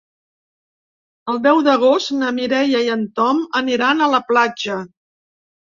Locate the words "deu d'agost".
1.43-2.15